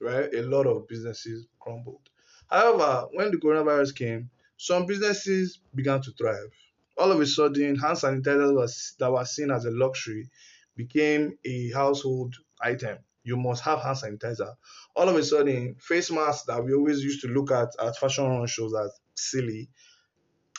right? 0.00 0.32
A 0.34 0.42
lot 0.42 0.66
of 0.66 0.86
businesses 0.86 1.46
crumbled. 1.58 2.08
However, 2.50 3.08
when 3.12 3.30
the 3.30 3.38
coronavirus 3.38 3.96
came, 3.96 4.30
some 4.58 4.86
businesses 4.86 5.58
began 5.74 6.02
to 6.02 6.12
thrive, 6.12 6.50
all 6.98 7.10
of 7.12 7.20
a 7.20 7.26
sudden, 7.26 7.76
hand 7.76 7.96
sanitizer 7.96 8.54
was, 8.54 8.94
that 8.98 9.10
was 9.10 9.34
seen 9.34 9.50
as 9.50 9.64
a 9.64 9.70
luxury 9.70 10.28
became 10.76 11.38
a 11.44 11.70
household 11.72 12.36
item. 12.60 12.98
You 13.26 13.36
must 13.36 13.64
have 13.64 13.80
hand 13.80 13.96
sanitizer. 13.96 14.54
All 14.94 15.08
of 15.08 15.16
a 15.16 15.22
sudden, 15.24 15.74
face 15.80 16.12
masks 16.12 16.44
that 16.46 16.64
we 16.64 16.72
always 16.72 17.02
used 17.02 17.22
to 17.22 17.28
look 17.28 17.50
at 17.50 17.70
at 17.80 17.96
fashion 17.96 18.46
shows 18.46 18.72
as 18.72 18.92
silly, 19.16 19.68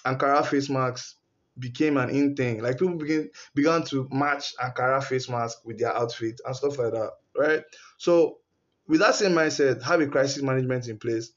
Ankara 0.05 0.45
face 0.45 0.69
masks 0.69 1.15
became 1.57 1.95
an 1.95 2.09
in 2.09 2.36
thing. 2.36 2.62
Like 2.62 2.77
people 2.77 2.97
begin 2.97 3.29
began 3.55 3.83
to 3.86 4.09
match 4.12 4.53
Ankara 4.57 5.01
face 5.01 5.29
mask 5.29 5.59
with 5.65 5.79
their 5.79 5.95
outfit 5.95 6.41
and 6.45 6.53
stuff 6.53 6.77
like 6.77 6.91
that, 6.91 7.12
right? 7.38 7.63
So 7.97 8.39
with 8.86 9.00
that 9.00 9.15
same 9.15 9.31
mindset, 9.31 9.81
have 9.83 10.01
a 10.01 10.07
crisis 10.07 10.43
management 10.43 10.89
in 10.89 10.97
place. 11.00 11.31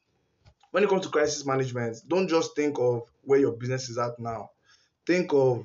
When 0.72 0.82
it 0.82 0.90
comes 0.90 1.02
to 1.02 1.12
crisis 1.12 1.46
management, 1.46 1.99
don't 2.08 2.26
just 2.28 2.56
think 2.56 2.76
of 2.80 3.02
where 3.22 3.38
your 3.38 3.52
business 3.52 3.88
is 3.88 3.99
at 3.99 4.18
now. 4.18 4.50
Think 5.06 5.32
of 5.32 5.64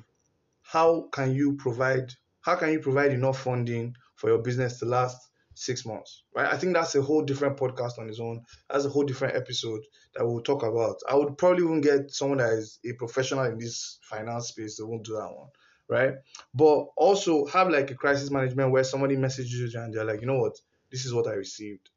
how 0.62 1.08
can 1.12 1.34
you 1.34 1.56
provide 1.56 2.12
how 2.40 2.54
can 2.54 2.70
you 2.70 2.78
provide 2.78 3.10
enough 3.10 3.40
funding 3.40 3.96
for 4.14 4.30
your 4.30 4.38
business 4.38 4.78
to 4.78 4.84
last 4.86 5.25
six 5.56 5.86
months, 5.86 6.22
right? 6.34 6.52
I 6.52 6.58
think 6.58 6.74
that's 6.74 6.94
a 6.94 7.02
whole 7.02 7.22
different 7.22 7.56
podcast 7.56 7.98
on 7.98 8.08
its 8.08 8.20
own. 8.20 8.42
That's 8.70 8.84
a 8.84 8.90
whole 8.90 9.04
different 9.04 9.36
episode 9.36 9.80
that 10.14 10.26
we'll 10.26 10.42
talk 10.42 10.62
about. 10.62 10.96
I 11.08 11.16
would 11.16 11.38
probably 11.38 11.64
even 11.64 11.80
get 11.80 12.10
someone 12.10 12.38
that 12.38 12.52
is 12.52 12.78
a 12.84 12.92
professional 12.92 13.44
in 13.44 13.58
this 13.58 13.98
finance 14.02 14.48
space 14.48 14.76
that 14.76 14.86
won't 14.86 15.04
do 15.04 15.14
that 15.14 15.32
one, 15.34 15.48
right? 15.88 16.14
But 16.54 16.86
also 16.96 17.46
have 17.46 17.70
like 17.70 17.90
a 17.90 17.94
crisis 17.94 18.30
management 18.30 18.70
where 18.70 18.84
somebody 18.84 19.16
messages 19.16 19.72
you 19.72 19.80
and 19.80 19.94
they're 19.94 20.04
like, 20.04 20.20
you 20.20 20.26
know 20.26 20.38
what, 20.38 20.60
this 20.90 21.06
is 21.06 21.14
what 21.14 21.26
I 21.26 21.32
received. 21.32 21.90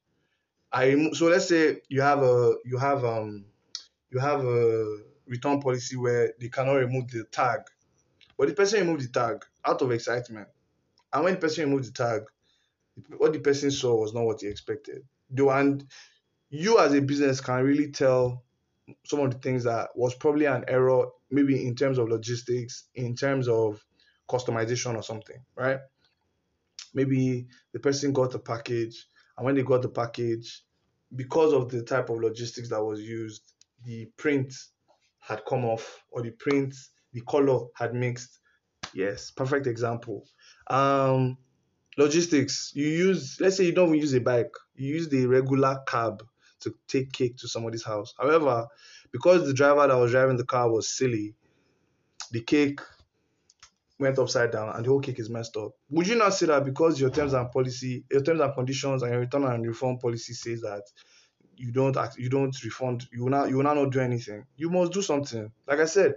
I 0.72 1.10
so 1.14 1.28
let's 1.28 1.48
say 1.48 1.82
you 1.90 2.02
have 2.02 2.22
a 2.22 2.54
you 2.64 2.78
have 2.78 3.04
um 3.04 3.46
you 4.12 4.20
have 4.20 4.46
a 4.46 4.98
return 5.26 5.62
policy 5.62 5.96
where 5.96 6.34
they 6.40 6.50
cannot 6.50 6.76
remove 6.76 7.10
the 7.10 7.24
tag, 7.26 7.62
but 8.38 8.48
the 8.48 8.54
person 8.54 8.82
removed 8.82 9.04
the 9.04 9.20
tag 9.20 9.46
out 9.66 9.82
of 9.82 9.92
excitement, 9.92 10.48
and 11.12 11.24
when 11.24 11.34
the 11.34 11.40
person 11.40 11.66
removed 11.66 11.88
the 11.88 11.92
tag, 11.92 12.22
what 13.18 13.34
the 13.34 13.40
person 13.40 13.72
saw 13.72 13.96
was 13.96 14.14
not 14.14 14.26
what 14.26 14.42
he 14.42 14.48
expected. 14.48 15.04
Do 15.34 15.50
and 15.50 15.86
you 16.50 16.80
as 16.80 16.94
a 16.94 17.02
business 17.02 17.42
can 17.42 17.64
really 17.64 17.92
tell 17.92 18.44
some 19.06 19.20
of 19.20 19.32
the 19.32 19.38
things 19.40 19.64
that 19.64 19.90
was 19.96 20.16
probably 20.16 20.46
an 20.46 20.66
error, 20.68 21.06
maybe 21.30 21.66
in 21.66 21.76
terms 21.76 21.98
of 21.98 22.10
logistics, 22.10 22.86
in 22.96 23.16
terms 23.16 23.48
of 23.48 23.84
customization 24.30 24.96
or 24.96 25.04
something, 25.04 25.44
right? 25.56 25.80
Maybe 26.94 27.48
the 27.74 27.80
person 27.80 28.14
got 28.14 28.32
the 28.32 28.40
package, 28.40 29.06
and 29.38 29.46
when 29.46 29.56
they 29.56 29.64
got 29.64 29.84
the 29.84 29.90
package, 29.90 30.64
because 31.16 31.54
of 31.54 31.70
the 31.70 31.84
type 31.84 32.10
of 32.10 32.20
logistics 32.20 32.70
that 32.70 32.84
was 32.84 33.02
used, 33.02 33.54
the 33.84 34.08
print 34.18 34.54
had 35.20 35.44
come 35.46 35.66
off, 35.66 36.04
or 36.10 36.22
the 36.22 36.32
print, 36.32 36.74
the 37.14 37.22
color 37.22 37.68
had 37.76 37.94
mixed. 37.94 38.40
Yes, 38.94 39.32
perfect 39.32 39.68
example. 39.68 40.26
Um, 40.68 41.38
logistics 42.00 42.72
you 42.76 42.88
use 42.88 43.38
let's 43.42 43.58
say 43.58 43.66
you 43.66 43.74
don't 43.74 43.94
use 43.94 44.14
a 44.14 44.22
bike 44.22 44.54
you 44.76 44.88
use 44.88 45.10
the 45.10 45.26
regular 45.26 45.78
cab 45.86 46.24
to 46.62 46.74
take 46.88 47.12
cake 47.12 47.38
to 47.38 47.48
somebody's 47.48 47.84
house. 47.84 48.14
However 48.18 48.68
because 49.12 49.46
the 49.46 49.54
driver 49.54 49.86
that 49.86 49.96
was 49.96 50.12
driving 50.12 50.38
the 50.38 50.46
car 50.46 50.72
was 50.72 50.88
silly 50.88 51.36
the 52.32 52.42
cake 52.42 52.80
went 53.98 54.18
upside 54.18 54.52
down 54.52 54.70
and 54.74 54.86
the 54.86 54.90
whole 54.90 55.02
cake 55.02 55.20
is 55.20 55.30
messed 55.30 55.58
up. 55.58 55.72
Would 55.90 56.08
you 56.08 56.16
not 56.16 56.34
say 56.34 56.46
that 56.46 56.64
because 56.64 57.02
your 57.02 57.10
terms 57.10 57.34
and 57.34 57.52
policy 57.52 58.06
your 58.10 58.22
terms 58.22 58.40
and 58.40 58.54
conditions 58.54 59.04
and 59.04 59.12
your 59.12 59.20
return 59.20 59.44
and 59.44 59.66
refund 59.68 60.00
policy 60.00 60.34
says 60.34 60.62
that 60.62 60.84
you 61.58 61.74
don't 61.74 61.98
act, 61.98 62.18
you 62.18 62.30
don't 62.30 62.56
refund 62.64 63.08
you 63.12 63.24
will 63.24 63.32
not 63.32 63.50
you 63.50 63.58
will 63.58 63.64
not 63.64 63.92
do 63.92 64.00
anything? 64.00 64.46
You 64.56 64.70
must 64.70 64.94
do 64.94 65.02
something. 65.02 65.52
Like 65.68 65.80
i 65.80 65.86
said 65.86 66.16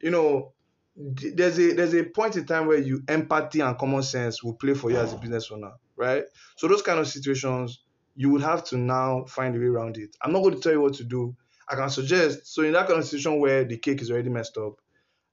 you 0.00 0.10
know 0.10 0.52
there's 0.96 1.58
a 1.58 1.72
there's 1.72 1.94
a 1.94 2.04
point 2.04 2.36
in 2.36 2.46
time 2.46 2.66
where 2.66 2.78
you 2.78 3.02
empathy 3.08 3.60
and 3.60 3.78
common 3.78 4.02
sense 4.02 4.42
will 4.42 4.54
play 4.54 4.74
for 4.74 4.90
you 4.90 4.98
as 4.98 5.12
a 5.12 5.16
ah. 5.16 5.20
business 5.20 5.50
owner, 5.50 5.72
right? 5.96 6.24
So 6.56 6.68
those 6.68 6.82
kind 6.82 6.98
of 6.98 7.06
situations, 7.08 7.80
you 8.16 8.30
would 8.30 8.42
have 8.42 8.64
to 8.64 8.76
now 8.76 9.24
find 9.24 9.54
a 9.56 9.58
way 9.58 9.66
around 9.66 9.96
it. 9.96 10.16
I'm 10.20 10.32
not 10.32 10.42
going 10.42 10.54
to 10.54 10.60
tell 10.60 10.72
you 10.72 10.80
what 10.80 10.94
to 10.94 11.04
do. 11.04 11.34
I 11.68 11.76
can 11.76 11.88
suggest. 11.88 12.52
So 12.52 12.62
in 12.62 12.72
that 12.72 12.88
kind 12.88 12.98
of 12.98 13.04
situation 13.04 13.38
where 13.38 13.64
the 13.64 13.78
cake 13.78 14.02
is 14.02 14.10
already 14.10 14.28
messed 14.28 14.56
up, 14.58 14.80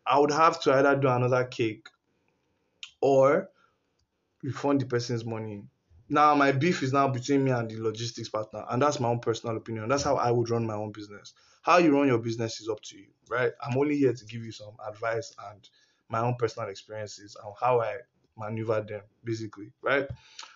I 0.06 0.20
would 0.20 0.32
have 0.32 0.62
to 0.62 0.74
either 0.74 0.96
do 0.96 1.08
another 1.08 1.44
cake 1.46 1.90
or 3.02 3.50
refund 4.44 4.82
the 4.82 4.86
person's 4.86 5.26
money. 5.26 5.64
Now 6.10 6.36
my 6.36 6.52
beef 6.52 6.84
is 6.84 6.94
now 6.94 7.08
between 7.10 7.44
me 7.44 7.52
and 7.52 7.70
the 7.70 7.78
logistics 7.82 8.30
partner, 8.30 8.64
and 8.70 8.82
that's 8.82 9.00
my 9.00 9.10
own 9.10 9.20
personal 9.20 9.58
opinion. 9.58 9.90
That's 9.90 10.04
how 10.04 10.16
I 10.16 10.32
would 10.32 10.50
run 10.50 10.66
my 10.66 10.76
own 10.76 10.92
business. 10.92 11.34
How 11.64 11.80
you 11.80 11.98
run 11.98 12.08
your 12.08 12.20
business 12.20 12.62
is 12.62 12.70
up 12.70 12.82
to 12.84 12.98
you, 12.98 13.08
right? 13.30 13.52
I'm 13.62 13.78
only 13.78 13.98
here 13.98 14.14
to 14.14 14.26
give 14.26 14.44
you 14.44 14.52
some 14.52 14.76
advice 14.88 15.34
and 15.50 15.68
my 16.10 16.20
own 16.20 16.36
personal 16.36 16.70
experiences 16.70 17.36
on 17.44 17.54
how 17.60 17.82
I 17.82 17.98
maneuver 18.38 18.82
them, 18.82 19.02
basically, 19.24 19.72
right? 19.82 20.08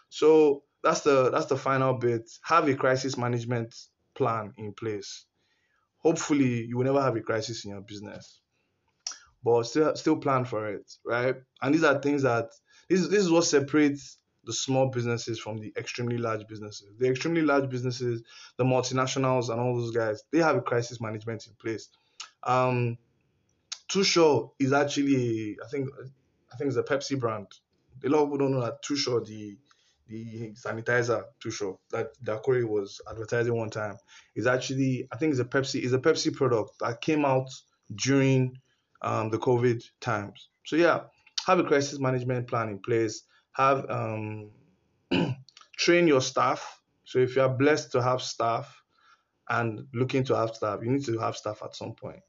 So 0.09 0.63
that's 0.83 1.01
the 1.01 1.29
that's 1.29 1.47
the 1.47 1.57
final 1.57 1.93
bit. 1.93 2.29
Have 2.43 2.67
a 2.67 2.75
crisis 2.75 3.17
management 3.17 3.75
plan 4.15 4.53
in 4.57 4.73
place. 4.73 5.25
Hopefully, 5.97 6.65
you 6.65 6.77
will 6.77 6.85
never 6.85 7.01
have 7.01 7.15
a 7.15 7.21
crisis 7.21 7.63
in 7.65 7.71
your 7.71 7.81
business, 7.81 8.39
but 9.43 9.63
still 9.63 9.95
still 9.95 10.17
plan 10.17 10.45
for 10.45 10.67
it, 10.67 10.91
right? 11.05 11.35
And 11.61 11.73
these 11.73 11.83
are 11.83 11.99
things 12.01 12.23
that 12.23 12.49
this 12.89 13.07
this 13.07 13.19
is 13.23 13.31
what 13.31 13.45
separates 13.45 14.17
the 14.43 14.53
small 14.53 14.89
businesses 14.89 15.39
from 15.39 15.57
the 15.59 15.71
extremely 15.77 16.17
large 16.17 16.47
businesses. 16.47 16.89
The 16.97 17.07
extremely 17.07 17.43
large 17.43 17.69
businesses, 17.69 18.23
the 18.57 18.63
multinationals, 18.63 19.49
and 19.49 19.59
all 19.59 19.75
those 19.75 19.95
guys, 19.95 20.23
they 20.31 20.39
have 20.39 20.55
a 20.55 20.61
crisis 20.61 20.99
management 20.99 21.45
in 21.47 21.53
place. 21.61 21.89
Um, 22.43 22.97
is 23.93 24.73
actually, 24.73 25.57
I 25.63 25.67
think, 25.69 25.89
I 26.51 26.55
think 26.57 26.69
it's 26.69 26.77
a 26.77 26.83
Pepsi 26.83 27.19
brand. 27.19 27.47
A 28.05 28.09
lot 28.09 28.19
of 28.23 28.27
people 28.29 28.37
don't 28.37 28.51
know 28.51 28.61
that 28.61 28.83
Sure, 28.83 29.23
the 29.23 29.57
the 30.07 30.53
sanitizer 30.53 31.23
Sure 31.49 31.79
that 31.91 32.07
Dakori 32.23 32.67
was 32.67 32.99
advertising 33.09 33.55
one 33.55 33.69
time, 33.69 33.97
is 34.35 34.45
actually, 34.47 35.07
I 35.11 35.17
think, 35.17 35.31
it's 35.31 35.39
a 35.39 35.45
Pepsi, 35.45 35.81
is 35.81 35.93
a 35.93 35.99
Pepsi 35.99 36.33
product 36.33 36.79
that 36.79 36.99
came 37.01 37.23
out 37.25 37.49
during 37.95 38.57
um, 39.01 39.29
the 39.29 39.37
COVID 39.37 39.83
times. 39.99 40.49
So 40.65 40.75
yeah, 40.75 41.01
have 41.47 41.59
a 41.59 41.63
crisis 41.63 41.99
management 41.99 42.47
plan 42.47 42.69
in 42.69 42.79
place 42.79 43.23
have 43.53 43.89
um, 43.89 44.51
train 45.77 46.07
your 46.07 46.21
staff. 46.21 46.79
So 47.03 47.19
if 47.19 47.35
you 47.35 47.41
are 47.41 47.49
blessed 47.49 47.91
to 47.93 48.01
have 48.01 48.21
staff 48.21 48.81
and 49.49 49.87
looking 49.93 50.23
to 50.25 50.35
have 50.35 50.55
staff, 50.55 50.79
you 50.81 50.91
need 50.91 51.05
to 51.05 51.17
have 51.19 51.35
staff 51.35 51.61
at 51.63 51.75
some 51.75 51.93
point. 51.93 52.21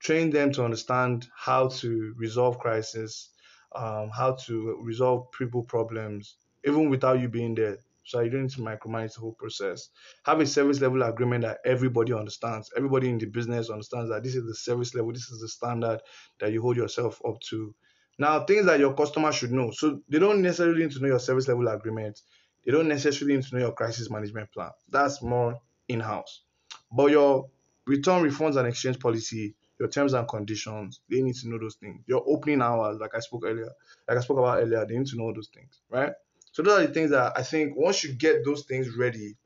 Train 0.00 0.30
them 0.30 0.52
to 0.52 0.64
understand 0.64 1.28
how 1.34 1.68
to 1.68 2.14
resolve 2.16 2.58
crisis, 2.58 3.30
um, 3.74 4.10
how 4.10 4.32
to 4.46 4.78
resolve 4.82 5.30
people 5.32 5.62
problems, 5.62 6.36
even 6.64 6.90
without 6.90 7.20
you 7.20 7.28
being 7.28 7.54
there. 7.54 7.78
So 8.04 8.20
you 8.20 8.30
don't 8.30 8.42
need 8.42 8.50
to 8.52 8.62
micromanage 8.62 9.14
the 9.14 9.20
whole 9.20 9.34
process. 9.34 9.90
Have 10.24 10.40
a 10.40 10.46
service 10.46 10.80
level 10.80 11.02
agreement 11.02 11.42
that 11.42 11.58
everybody 11.66 12.14
understands. 12.14 12.70
Everybody 12.74 13.10
in 13.10 13.18
the 13.18 13.26
business 13.26 13.68
understands 13.68 14.08
that 14.08 14.22
this 14.22 14.34
is 14.34 14.46
the 14.46 14.54
service 14.54 14.94
level, 14.94 15.12
this 15.12 15.28
is 15.28 15.40
the 15.42 15.48
standard 15.48 16.00
that 16.40 16.50
you 16.52 16.62
hold 16.62 16.78
yourself 16.78 17.20
up 17.28 17.38
to. 17.50 17.74
Now, 18.18 18.44
things 18.44 18.64
that 18.64 18.80
your 18.80 18.94
customer 18.94 19.30
should 19.30 19.52
know. 19.52 19.70
So 19.72 20.00
they 20.08 20.18
don't 20.18 20.40
necessarily 20.40 20.82
need 20.82 20.92
to 20.92 21.00
know 21.00 21.08
your 21.08 21.20
service 21.20 21.48
level 21.48 21.68
agreement. 21.68 22.20
They 22.64 22.72
don't 22.72 22.88
necessarily 22.88 23.36
need 23.36 23.44
to 23.44 23.54
know 23.54 23.60
your 23.60 23.72
crisis 23.72 24.10
management 24.10 24.52
plan. 24.52 24.70
That's 24.88 25.22
more 25.22 25.60
in-house. 25.88 26.42
But 26.90 27.10
your 27.10 27.50
return, 27.86 28.22
refunds, 28.22 28.56
and 28.56 28.66
exchange 28.66 28.98
policy, 28.98 29.54
your 29.78 29.88
terms 29.88 30.12
and 30.12 30.28
conditions, 30.28 31.00
they 31.08 31.22
need 31.22 31.36
to 31.36 31.48
know 31.48 31.58
those 31.58 31.76
things. 31.76 32.02
Your 32.06 32.24
opening 32.26 32.62
hours, 32.62 32.98
like 33.00 33.14
I 33.14 33.20
spoke 33.20 33.44
earlier, 33.44 33.70
like 34.08 34.18
I 34.18 34.20
spoke 34.20 34.38
about 34.38 34.58
earlier, 34.58 34.84
they 34.84 34.96
need 34.96 35.06
to 35.08 35.16
know 35.16 35.32
those 35.32 35.48
things, 35.48 35.80
right? 35.88 36.12
So 36.52 36.62
those 36.62 36.80
are 36.80 36.86
the 36.86 36.94
things 36.94 37.10
that 37.10 37.32
I 37.36 37.42
think 37.42 37.76
once 37.76 38.02
you 38.02 38.12
get 38.14 38.44
those 38.44 38.64
things 38.64 38.96
ready, 38.96 39.36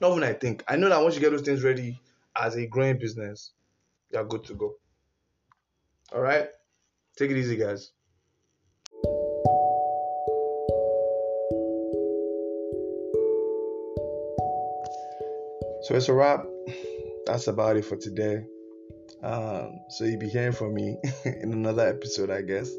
not 0.00 0.10
even 0.12 0.24
I 0.24 0.32
think, 0.32 0.64
I 0.66 0.76
know 0.76 0.88
that 0.88 1.02
once 1.02 1.14
you 1.14 1.20
get 1.20 1.30
those 1.30 1.42
things 1.42 1.62
ready 1.62 2.00
as 2.36 2.56
a 2.56 2.66
growing 2.66 2.98
business, 2.98 3.52
you're 4.10 4.24
good 4.24 4.44
to 4.44 4.54
go. 4.54 4.74
All 6.12 6.20
right. 6.20 6.48
Take 7.16 7.30
it 7.30 7.36
easy, 7.36 7.56
guys. 7.56 7.92
So 15.82 15.94
it's 15.94 16.08
a 16.08 16.14
wrap. 16.14 16.46
That's 17.26 17.46
about 17.46 17.76
it 17.76 17.84
for 17.84 17.96
today. 17.96 18.44
Um, 19.22 19.80
so 19.88 20.04
you'll 20.04 20.20
be 20.20 20.28
hearing 20.28 20.52
from 20.52 20.74
me 20.74 20.96
in 21.24 21.52
another 21.52 21.88
episode, 21.88 22.30
I 22.30 22.42
guess. 22.42 22.70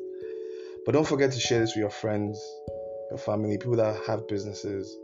But 0.86 0.94
don't 0.94 1.08
forget 1.08 1.32
to 1.32 1.40
share 1.40 1.60
this 1.60 1.72
with 1.72 1.82
your 1.82 1.90
friends, 1.90 2.40
your 3.10 3.18
family, 3.18 3.58
people 3.58 3.78
that 3.78 4.00
have 4.06 4.28
businesses, 4.28 4.96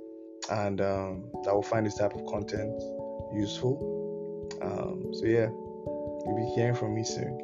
and 0.50 0.80
um, 0.82 1.32
that 1.44 1.54
will 1.54 1.64
find 1.64 1.86
this 1.86 1.96
type 1.96 2.14
of 2.14 2.26
content 2.28 2.80
useful. 3.34 4.50
Um, 4.62 5.14
so 5.14 5.26
yeah, 5.26 5.48
you'll 5.48 6.36
be 6.38 6.54
hearing 6.56 6.76
from 6.76 6.94
me 6.94 7.04
soon. 7.04 7.40